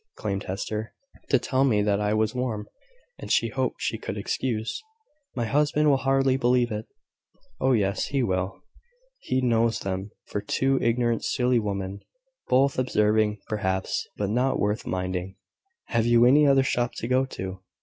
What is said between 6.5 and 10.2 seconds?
it." "Oh, yes, he will. He knows them